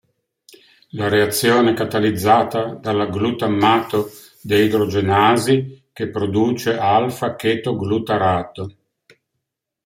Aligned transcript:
La 0.93 1.09
reazione 1.09 1.75
catalizzata 1.75 2.73
dalla 2.73 3.05
glutammato 3.05 4.09
deidrogenasi 4.41 5.89
che 5.93 6.09
produce 6.09 6.75
alfa-chetoglutarato 6.75 8.75